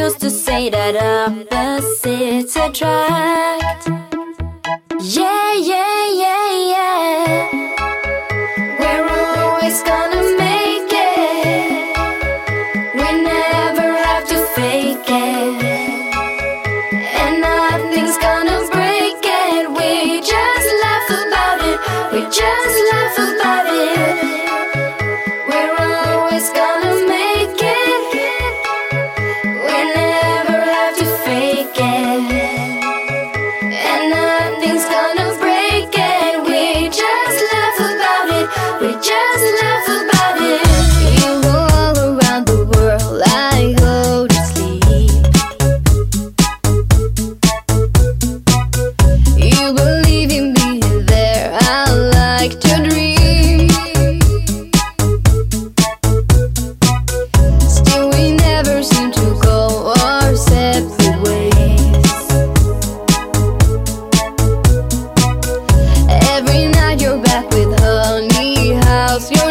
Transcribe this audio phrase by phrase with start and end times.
[0.00, 3.89] used to say that opposites attract.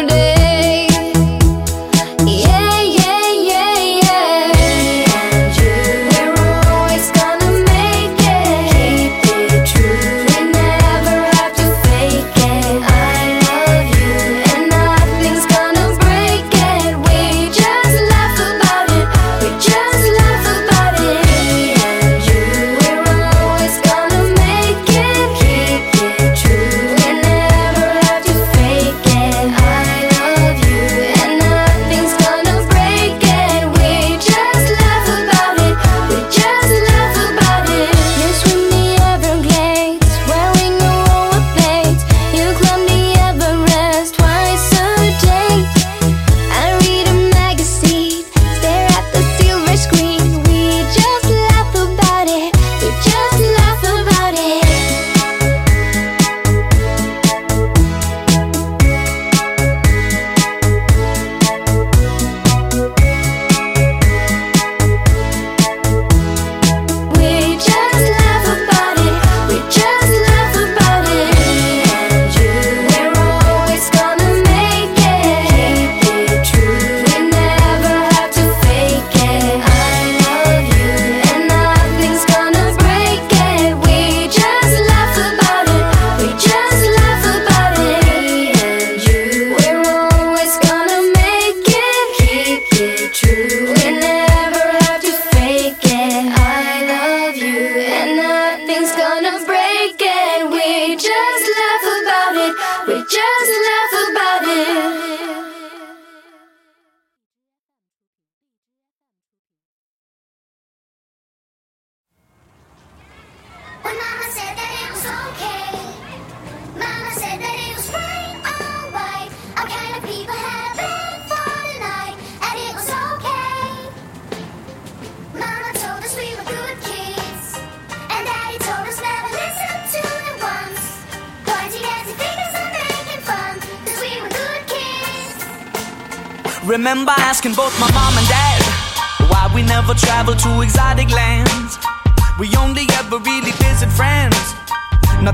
[0.00, 0.39] around it.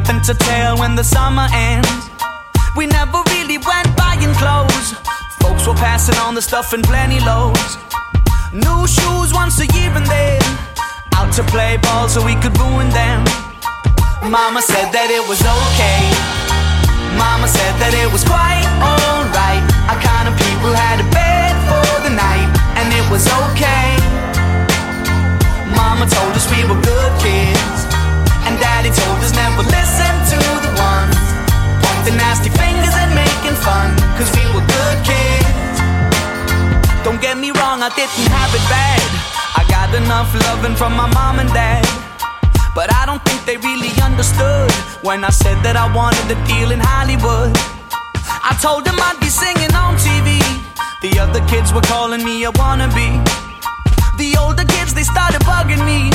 [0.06, 2.10] nothing to tell when the summer ends.
[2.76, 4.94] We never really went buying clothes.
[5.42, 7.76] Folks were passing on the stuff in plenty loads.
[8.52, 10.40] New shoes once a year and then
[11.14, 13.24] out to play ball so we could ruin them.
[14.22, 16.02] Mama said that it was okay.
[17.18, 19.62] Mama said that it was quite alright.
[19.90, 23.90] Our kind of people had a bed for the night, and it was okay.
[25.74, 27.85] Mama told us we were good kids
[28.46, 31.26] and Daddy told us never listen to the ones
[32.06, 35.76] pointing nasty fingers and making fun, cause we were good kids.
[37.02, 39.02] Don't get me wrong, I didn't have it bad.
[39.58, 41.86] I got enough loving from my mom and dad.
[42.74, 44.70] But I don't think they really understood
[45.02, 47.50] when I said that I wanted a deal in Hollywood.
[48.28, 50.38] I told them I'd be singing on TV.
[51.02, 53.22] The other kids were calling me a wannabe.
[54.18, 56.10] The older kids, they started bugging me.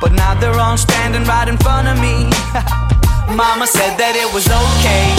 [0.00, 2.24] But now they're all standing right in front of me.
[3.36, 5.12] Mama said that it was okay.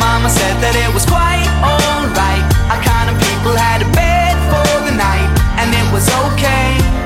[0.00, 2.44] Mama said that it was quite alright.
[2.72, 5.28] Our kind of people had a bed for the night,
[5.60, 7.05] and it was okay.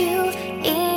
[0.00, 0.30] you
[0.64, 0.89] in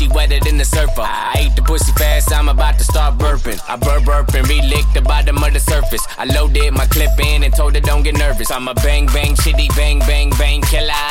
[0.00, 1.04] she wetter than the surfer.
[1.04, 3.60] I ate the pussy fast, I'm about to start burping.
[3.68, 6.02] I burp burp and re-lick the bottom of the surface.
[6.16, 8.50] I loaded my clip in and told her don't get nervous.
[8.50, 11.06] I'm a bang bang shitty bang bang bang killer.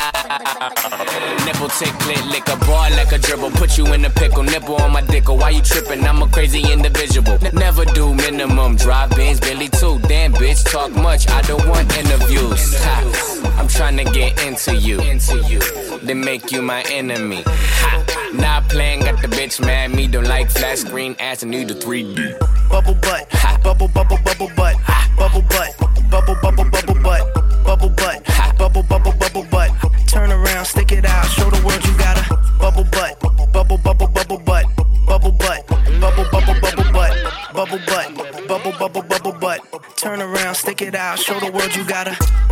[1.46, 3.52] Nipple tick click lick a ball like a dribble.
[3.52, 5.28] Put you in a pickle, nipple on my dick.
[5.28, 6.04] Why you tripping?
[6.04, 7.38] I'm a crazy individual.
[7.44, 8.74] N- never do minimum.
[8.74, 10.00] Drive Benz, Billy too.
[10.08, 11.28] Damn bitch, talk much.
[11.30, 12.74] I don't want interviews.
[12.82, 13.56] Ha.
[13.56, 15.00] I'm trying to get into you.
[15.00, 15.60] Into you.
[16.02, 17.42] Then make you my enemy.
[17.46, 17.99] Ha.
[18.32, 19.92] Not playing, got the bitch mad.
[19.92, 22.38] Me don't like flat screen ass and need a 3D.
[22.68, 23.28] bubble butt,
[23.62, 24.76] bubble bubble bubble butt,
[25.16, 25.76] bubble butt,
[26.10, 27.34] bubble bubble bubble butt,
[27.64, 28.24] bubble butt,
[28.56, 29.70] bubble bubble bubble butt.
[30.06, 33.18] Turn around, stick it out, show the world you got a bubble butt,
[33.52, 34.66] bubble bubble bubble butt,
[35.06, 35.66] bubble butt,
[36.00, 37.12] bubble bubble bubble butt,
[37.52, 39.60] bubble butt, bubble bubble bubble butt.
[39.96, 42.49] Turn around, stick it out, show the world you got a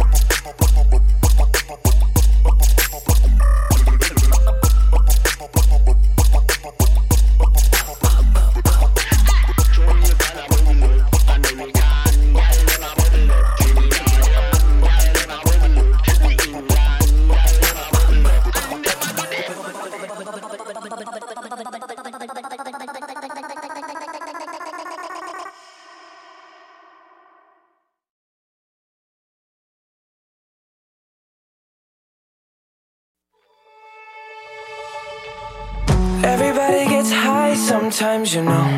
[38.28, 38.68] sometimes, you know.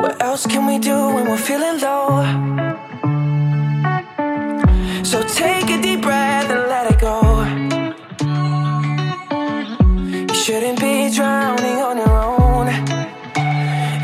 [0.00, 2.24] What else can we do when we're feeling low?
[5.04, 7.44] So take a deep breath and let it go.
[10.28, 12.68] You shouldn't be drowning on your own.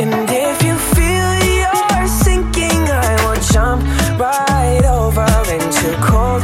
[0.01, 3.83] And if you feel you're sinking, I will jump
[4.19, 6.43] right over into cold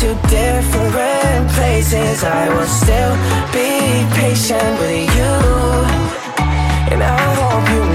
[0.00, 2.22] to different places.
[2.22, 3.14] I will still
[3.50, 5.34] be patient with you.
[6.92, 7.87] And I hope you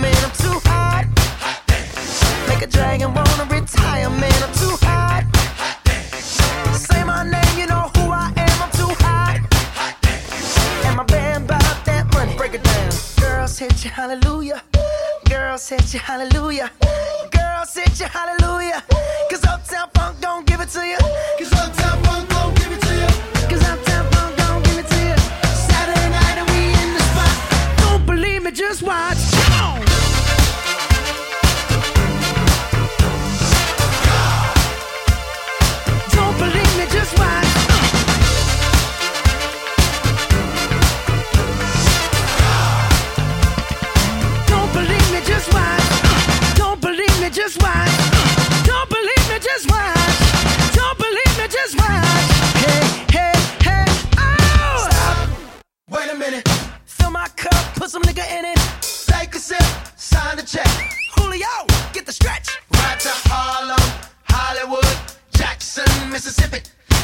[0.00, 1.04] man, I'm too hot.
[1.42, 2.48] hot damn.
[2.48, 5.24] Make a dragon wanna retire, man, I'm too hot.
[5.60, 6.74] hot damn.
[6.74, 9.38] Say my name, you know who I am, I'm too hot.
[9.78, 12.90] hot and my band bought that money, break it down.
[13.20, 14.62] Girls hit you, hallelujah.
[15.28, 16.70] Girls hit you, hallelujah.
[17.30, 18.82] Girls hit you, hallelujah.
[19.30, 20.98] Cause Uptown Funk don't give it to you.
[57.88, 58.58] put some nigga in it.
[59.06, 59.62] Take a sip,
[59.96, 60.68] sign the check.
[61.16, 61.46] Julio,
[61.92, 62.58] get the stretch.
[62.72, 63.78] Right to Harlem,
[64.24, 64.84] Hollywood,
[65.30, 66.58] Jackson, Mississippi.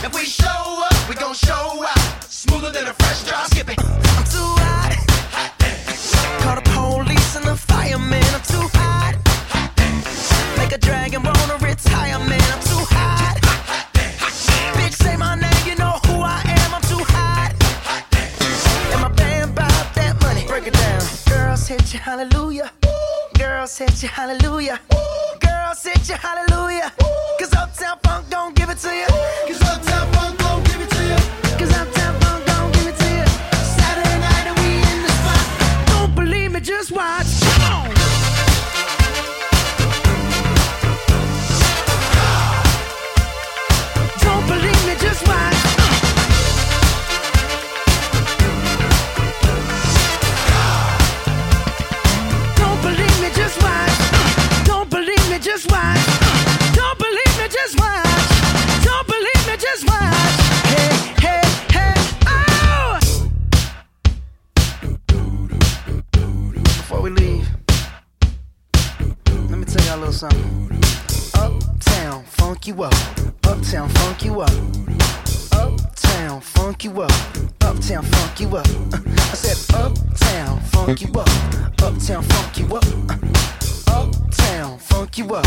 [0.04, 2.24] If we show up, we gon' show out.
[2.24, 3.46] Smoother than a fresh drop.
[3.46, 3.74] Skippy.
[3.78, 5.03] I'm too hot.
[24.04, 24.78] Your hallelujah.
[25.40, 26.92] Girl, sit your hallelujah.
[27.40, 29.13] Cause Uptown Funk don't give it to you.
[77.64, 78.66] Uptown, funk you up.
[78.92, 81.28] Uh, I said, Uptown, funk you up.
[81.82, 82.84] Uptown, funk you up.
[83.08, 85.46] Uh, Uptown, funk you up.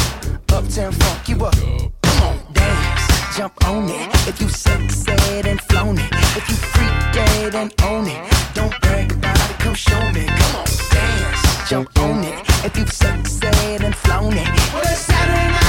[0.52, 1.56] Uptown, funk you up.
[2.02, 4.28] Come on, dance, jump on it.
[4.28, 6.12] If you sexed and flown it.
[6.36, 8.34] If you freak dead and own it.
[8.56, 10.26] Don't brag about it, come show me.
[10.26, 12.40] Come on, dance, jump on it.
[12.66, 14.48] If you've sexed and flown it.
[14.74, 15.67] Well, it's Saturday night